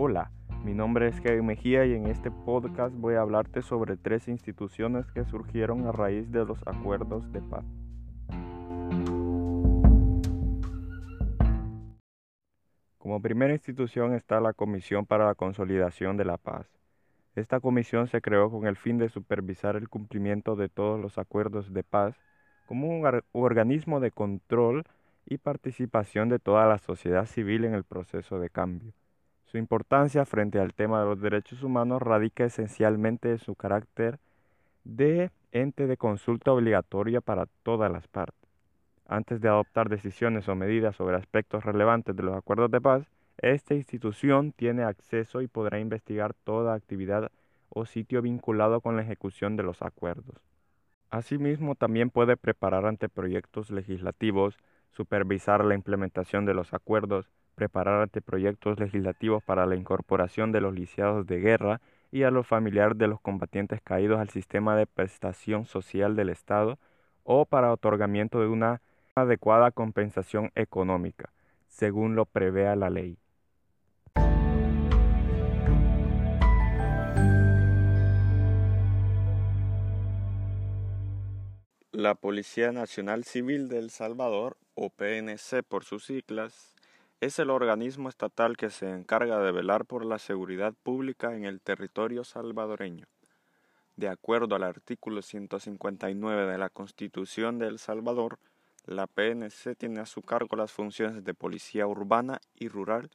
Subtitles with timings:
[0.00, 0.30] Hola,
[0.62, 5.10] mi nombre es Kevin Mejía y en este podcast voy a hablarte sobre tres instituciones
[5.10, 7.64] que surgieron a raíz de los acuerdos de paz.
[12.98, 16.68] Como primera institución está la Comisión para la Consolidación de la Paz.
[17.34, 21.74] Esta comisión se creó con el fin de supervisar el cumplimiento de todos los acuerdos
[21.74, 22.14] de paz
[22.66, 24.84] como un organismo de control
[25.26, 28.92] y participación de toda la sociedad civil en el proceso de cambio.
[29.50, 34.18] Su importancia frente al tema de los derechos humanos radica esencialmente en su carácter
[34.84, 38.50] de ente de consulta obligatoria para todas las partes.
[39.06, 43.06] Antes de adoptar decisiones o medidas sobre aspectos relevantes de los acuerdos de paz,
[43.38, 47.30] esta institución tiene acceso y podrá investigar toda actividad
[47.70, 50.47] o sitio vinculado con la ejecución de los acuerdos.
[51.10, 54.58] Asimismo, también puede preparar anteproyectos legislativos,
[54.90, 61.26] supervisar la implementación de los acuerdos, preparar anteproyectos legislativos para la incorporación de los lisiados
[61.26, 61.80] de guerra
[62.12, 66.78] y a los familiares de los combatientes caídos al sistema de prestación social del Estado
[67.24, 68.80] o para otorgamiento de una
[69.14, 71.32] adecuada compensación económica,
[71.66, 73.18] según lo prevea la ley.
[81.98, 86.76] La Policía Nacional Civil de El Salvador, o PNC por sus siglas,
[87.20, 91.60] es el organismo estatal que se encarga de velar por la seguridad pública en el
[91.60, 93.06] territorio salvadoreño.
[93.96, 98.38] De acuerdo al artículo 159 de la Constitución de El Salvador,
[98.86, 103.10] la PNC tiene a su cargo las funciones de policía urbana y rural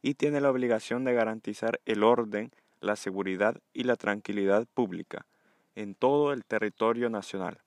[0.00, 5.26] y tiene la obligación de garantizar el orden, la seguridad y la tranquilidad pública
[5.74, 7.58] en todo el territorio nacional.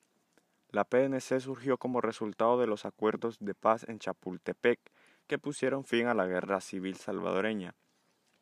[0.72, 4.80] La PNC surgió como resultado de los acuerdos de paz en Chapultepec,
[5.26, 7.74] que pusieron fin a la guerra civil salvadoreña.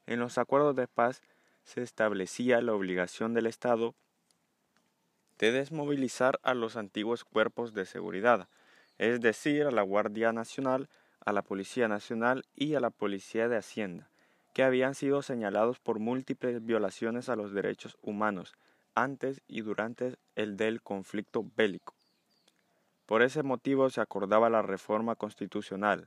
[0.06, 1.22] En los acuerdos de paz
[1.64, 3.96] se establecía la obligación del Estado
[5.38, 8.48] de desmovilizar a los antiguos cuerpos de seguridad,
[8.98, 10.88] es decir, a la Guardia Nacional,
[11.24, 14.08] a la Policía Nacional y a la Policía de Hacienda,
[14.54, 18.54] que habían sido señalados por múltiples violaciones a los derechos humanos
[18.94, 21.99] antes y durante el del conflicto bélico.
[23.10, 26.06] Por ese motivo se acordaba la reforma constitucional,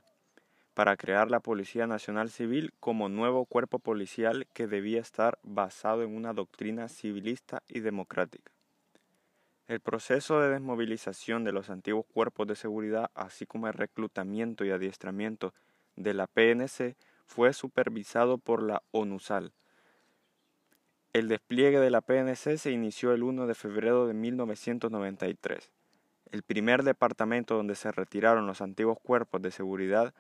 [0.74, 6.16] para crear la Policía Nacional Civil como nuevo cuerpo policial que debía estar basado en
[6.16, 8.54] una doctrina civilista y democrática.
[9.68, 14.72] El proceso de desmovilización de los antiguos cuerpos de seguridad, así como el reclutamiento y
[14.72, 15.54] adiestramiento
[15.98, 19.52] de la PNC, fue supervisado por la ONUSAL.
[21.12, 25.70] El despliegue de la PNC se inició el 1 de febrero de 1993.
[26.34, 30.16] El primer departamento donde se retiraron los antiguos cuerpos de seguridad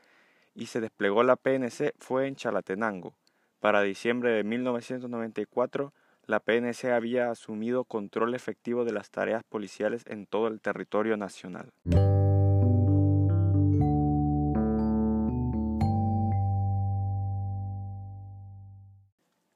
[0.53, 3.16] y se desplegó la PNC fue en Chalatenango.
[3.59, 5.91] Para diciembre de 1994,
[6.28, 11.72] la PNC había asumido control efectivo de las tareas policiales en todo el territorio nacional.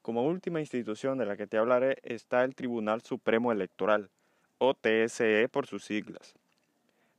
[0.02, 4.10] Como última institución de la que te hablaré está el Tribunal Supremo Electoral,
[4.58, 6.34] o TSE por sus siglas.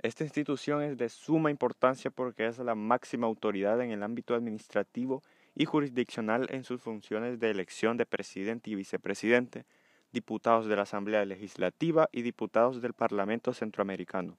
[0.02, 5.22] Esta institución es de suma importancia porque es la máxima autoridad en el ámbito administrativo
[5.56, 9.66] y jurisdiccional en sus funciones de elección de presidente y vicepresidente,
[10.14, 14.38] diputados de la Asamblea Legislativa y diputados del Parlamento Centroamericano.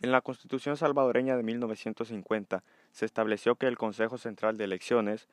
[0.00, 5.28] En la Constitución salvadoreña de 1950 se estableció que el Consejo Central de Elecciones,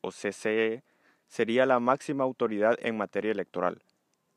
[0.00, 0.82] o CCE,
[1.26, 3.82] sería la máxima autoridad en materia electoral.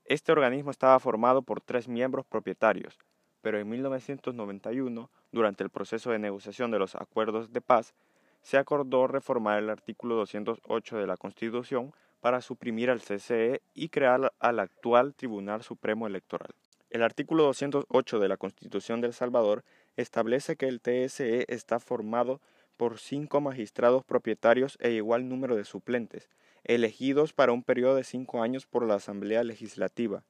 [0.04, 3.00] Este organismo estaba formado por tres miembros propietarios,
[3.46, 7.94] pero en 1991, durante el proceso de negociación de los acuerdos de paz,
[8.42, 14.34] se acordó reformar el artículo 208 de la Constitución para suprimir al CCE y crear
[14.40, 16.56] al actual Tribunal Supremo Electoral.
[16.90, 19.64] El artículo 208 de la Constitución de El Salvador
[19.96, 22.42] establece que el TSE está formado
[22.78, 26.32] por cinco magistrados propietarios e igual número de suplentes,
[26.64, 30.24] elegidos para un periodo de cinco años por la Asamblea Legislativa,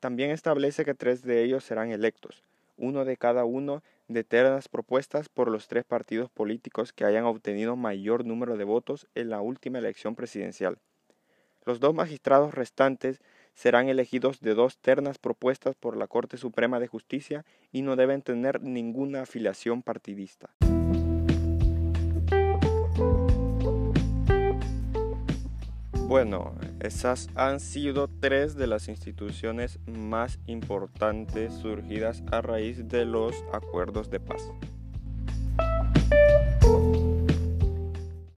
[0.00, 2.42] también establece que tres de ellos serán electos,
[2.76, 7.76] uno de cada uno de ternas propuestas por los tres partidos políticos que hayan obtenido
[7.76, 10.78] mayor número de votos en la última elección presidencial.
[11.64, 13.20] Los dos magistrados restantes
[13.52, 18.22] serán elegidos de dos ternas propuestas por la Corte Suprema de Justicia y no deben
[18.22, 20.50] tener ninguna afiliación partidista.
[26.08, 33.34] Bueno, esas han sido tres de las instituciones más importantes surgidas a raíz de los
[33.52, 34.40] acuerdos de paz.